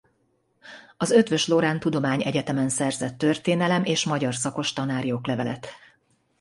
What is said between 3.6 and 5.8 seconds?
és magyar szakos tanári oklevelet.